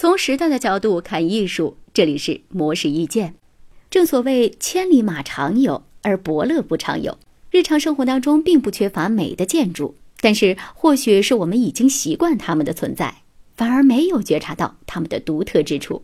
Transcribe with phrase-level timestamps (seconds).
[0.00, 3.34] 从时代的角度看艺术，这里是模式意见。
[3.90, 7.18] 正所谓千里马常有，而伯乐不常有。
[7.50, 13.16] 日常生活当中并不缺乏美的建筑，但是或许是我们已经习惯它们的存在，
[13.54, 16.02] 反而没有觉察到它们的独特之处。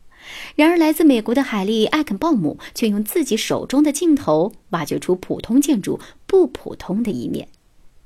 [0.56, 7.48] 然而，来自美国的海利·艾肯鲍姆却用自己手中的镜头，挖掘出普通建筑不普通的一面，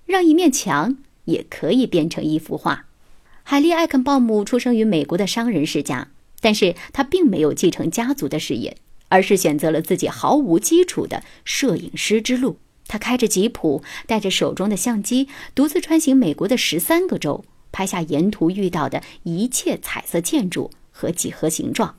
[0.07, 2.87] 让一面墙也可以变成一幅画。
[3.51, 6.07] 海利·艾肯鲍姆出生于美国的商人世家，
[6.41, 8.77] 但是他并没有继承家族的事业，
[9.09, 12.59] 而是选择了自己毫无基础的摄影师之路。
[12.87, 21.97] 他开着吉普，带着手中的相机，独自穿行美国的十三个州，拍下沿途遇到的一切彩色建筑和几何形状。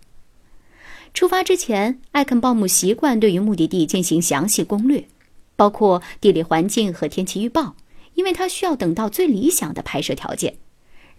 [1.14, 5.06] 出发之前，艾肯鲍姆习惯对于目的地进行详细攻略，
[5.58, 7.76] 包括地理环境和天气预报，
[8.14, 10.56] 因为他需要等到最理想的拍摄条件，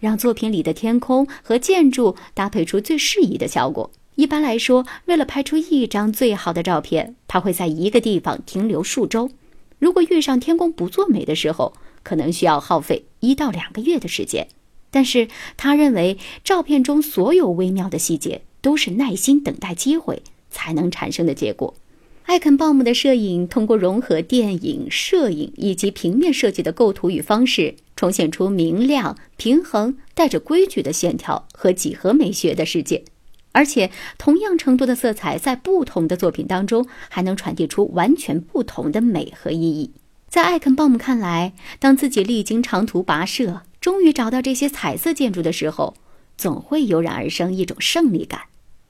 [0.03, 3.89] 让作品里的天空和建筑搭配出最适宜的效果。
[4.15, 9.31] 一般来说，为了拍出一张最好的照片，他会在一个地方停留数周。
[9.79, 11.71] 如果遇上天公不作美的时候，
[12.03, 14.49] 可能需要耗费一到两个月的时间。
[14.91, 18.41] 但是他认为，照片中所有微妙的细节。
[18.63, 21.75] 都是耐心等待机会才能产生的结果。
[22.23, 33.05] 艾肯鲍姆的摄影通过融合电影、摄影以及平面设计的构图与方式，重现出明亮、平衡、带着规矩的线条和几何美学的世界。
[33.53, 39.91] 而且，同样程度的色彩在不同的作品当中，还能传递出完全不同的美和意义。
[40.27, 45.93] 在艾肯鲍姆看来，当自己历经长途跋涉，终于找到这些彩色建筑的时候，
[46.37, 48.41] 总会油然而生一种胜利感。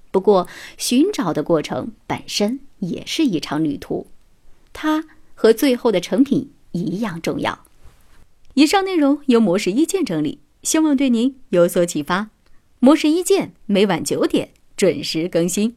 [0.09, 0.47] 不过，
[0.79, 4.07] 寻找的过程本身也是一场旅途，
[4.71, 5.03] 它
[5.35, 7.59] 和最后的成品一样重要。
[8.55, 12.29] 以上内容由模式一见整理，希望对您有所启发。
[12.79, 15.75] 模式一见每晚九点准时更新。